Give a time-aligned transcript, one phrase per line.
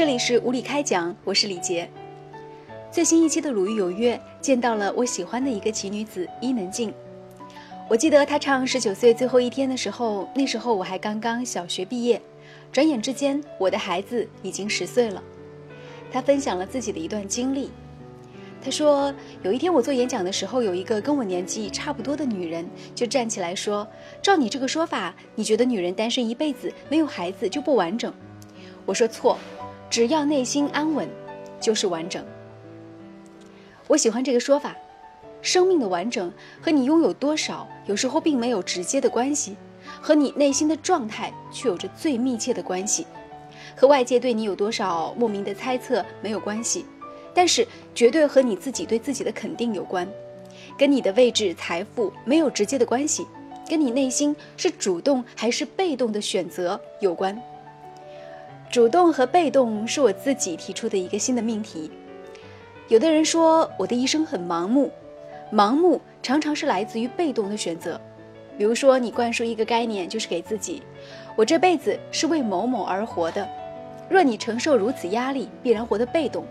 [0.00, 1.86] 这里是无理开讲，我是李杰。
[2.90, 6.90] 最新一期的《鲁豫有约》见到了我喜欢的一个奇女子伊能静。
[7.86, 12.18] 我记得她唱《十九岁最后一天》的时候，那时候我还刚刚小学毕业，
[12.72, 15.22] 转眼之间我的孩子已经十岁了。
[16.10, 17.70] 她分享了自己的一段经历。
[18.64, 23.86] 她说，有一天我做演讲的时候，有一个跟我年纪差不多的女人就站起来说
[24.22, 28.10] ：“照你这个说法，你觉得女人单身一辈子没有孩子就不完整？”
[28.86, 29.36] 我说错。
[29.90, 31.08] 只要内心安稳，
[31.60, 32.24] 就是完整。
[33.88, 34.74] 我喜欢这个说法。
[35.42, 39.56] 生命的完整和你拥有多少，有时候并没有直接的关系，
[39.98, 43.06] 和你内心的状态却有着最密切的关系。
[43.74, 46.84] 和外界对你有多少莫名的猜测没有关系，
[47.32, 50.06] 但是绝对和你自己对自己的肯定有关。
[50.76, 53.26] 跟你的位置、财富没有直接的关系，
[53.66, 57.42] 跟你内心是主动还是被动的选择有关。
[58.70, 61.90] 主动和被动是我自己提出的一个新的命题。
[62.86, 64.92] 有的人说我的一生很盲目，
[65.52, 68.00] 盲目常常是来自于被动的选择。
[68.56, 70.82] 比如说，你灌输一个概念，就是给自己：
[71.34, 73.48] 我这辈子是为某某而活的。
[74.08, 76.44] 若你承受如此压力，必然活得被动。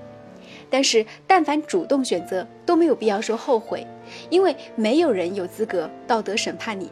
[0.69, 3.87] 但是，但凡主动选择，都没有必要说后悔，
[4.29, 6.89] 因为没有人有资格道德审判你。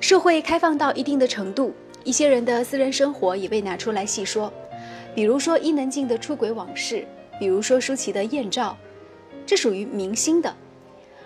[0.00, 1.72] 社会开放到一定的程度。
[2.04, 4.52] 一些人的私人生活也被拿出来细说，
[5.14, 7.06] 比如说伊能静的出轨往事，
[7.40, 8.76] 比如说舒淇的艳照，
[9.46, 10.54] 这属于明星的。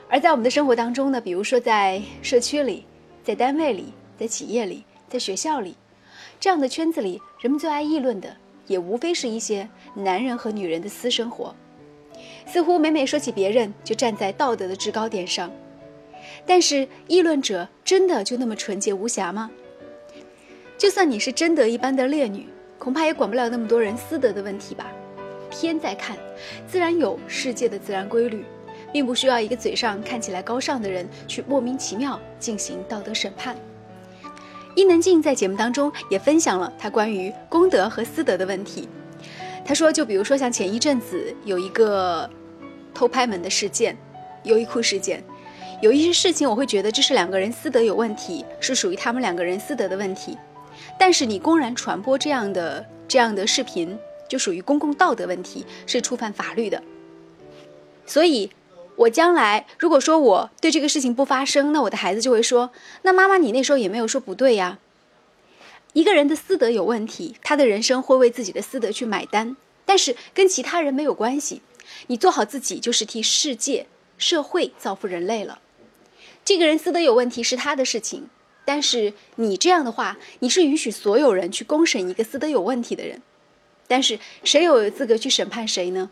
[0.09, 2.85] 而在我们的生活当中呢，比如说在社区里，
[3.25, 5.75] 在单位里，在企业里，在学校里，
[6.39, 8.37] 这样的圈子里，人们最爱议论的，
[8.69, 11.55] 也无非是一些男人和女人的私生活。
[12.47, 15.51] 似乎每每说起别人，就站在道德的制高点上。
[16.47, 19.51] 但是议论者真的就那么纯洁无瑕吗？
[20.79, 22.47] 就算你是贞德一般的烈女，
[22.79, 24.87] 恐怕也管不了那么多人私德的问题吧。
[25.51, 26.17] 天在看，
[26.69, 28.45] 自然有世界的自然规律，
[28.93, 33.57] 并不需要一个嘴上看起来高尚的人去莫名其妙进行道德审判。
[34.77, 38.89] 伊能静在节目当中也分享了她关于公德和私德的问题。
[39.65, 42.31] 她说，就比如说像前一阵子有一个
[42.95, 43.97] 偷拍门的事件，
[44.45, 45.25] 优衣库事件，
[45.83, 50.39] 有一些事情我会觉得这是两个人私德有问题，是属于他们两个人私德的问题。
[50.99, 56.83] 但是你公然传播这样的这样的视频，就属于公共道德问题，是触犯法律的。
[58.07, 58.51] 所以，
[58.97, 62.71] 我将来如果说我对这个事情不发声，那我的孩子就会说
[63.03, 64.79] ：“那妈妈，你那时候也没有说不对呀。”
[65.95, 71.63] 一个人的私德有问题，他的人生会为自己的私德去买单，但是跟其他人没有关系。
[72.09, 75.61] 你做好自己，就是替世界、社会造福人类了。
[76.45, 78.29] 这个人私德有问题是他的事情。
[78.69, 83.23] 但是你这样的话，你是允许所有人去公审一个私德有问题的人，
[83.87, 86.11] 但是谁有资格去审判谁呢？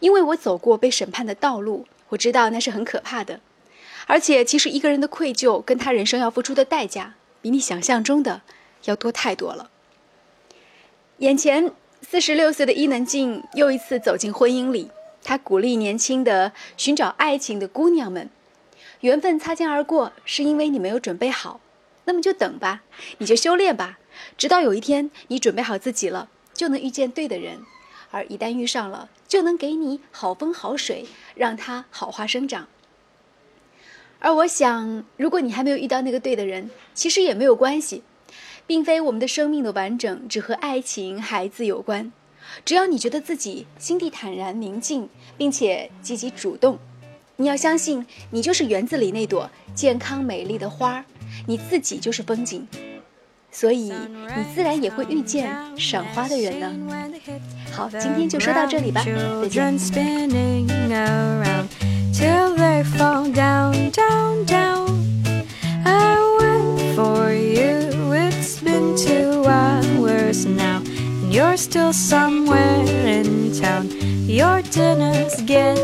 [0.00, 3.40] 因为我走过被审判的道路，我知道那是很可怕的。
[4.06, 8.40] 而且，其实一个人的愧疚跟他人生要付出的代价，比你想象中的
[8.86, 9.70] 要多太多了。
[11.18, 14.90] 眼前四十六岁的伊能静又一次走进婚姻里，
[15.22, 18.30] 她鼓励年轻的寻找爱情的姑娘们：
[19.00, 21.60] 缘分擦肩而过，是因为你没有准备好。
[22.06, 22.82] 那么就等吧，
[23.18, 23.98] 你就修炼吧，
[24.36, 27.60] 直到有一天你准备好自己了，就能遇见对的人，
[28.10, 32.68] 而一旦遇上了，就能给你好风好水，让它好花生长。
[34.20, 38.02] 而我想，如果你还没有遇到那个对的人，其实也没有关系，
[38.66, 42.12] 并非我们的生命的完整只和爱情、孩子有关，
[42.64, 46.78] 只要你觉得自己心地坦然、宁静，并且积极主动，
[47.36, 51.04] 你要相信，你就是园子里那朵健康美丽的花儿。
[51.46, 52.66] 你自己就是风景，
[53.50, 56.72] 所以你自然也会遇见赏花的人呢。
[57.72, 59.12] 好，今天就说到这里吧，再
[75.46, 75.83] 见。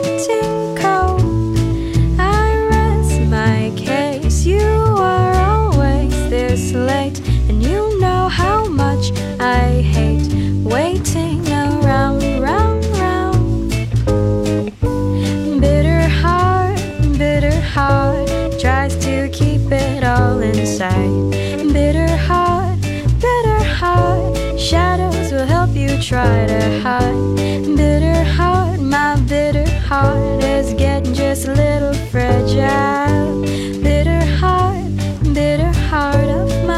[26.10, 27.36] Try to hide.
[27.76, 33.42] Bitter heart, my bitter heart is getting just a little fragile.
[33.80, 34.90] Bitter heart,
[35.32, 36.69] bitter heart of mine.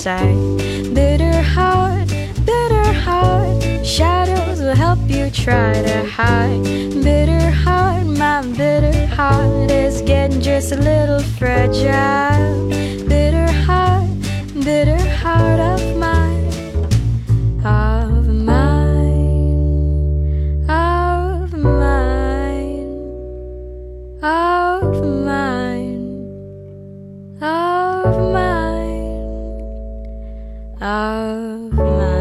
[0.00, 0.94] Inside.
[0.94, 2.08] Bitter heart,
[2.46, 6.62] bitter heart, shadows will help you try to hide.
[7.04, 12.99] Bitter heart, my bitter heart is getting just a little fragile.
[30.80, 32.19] of mine.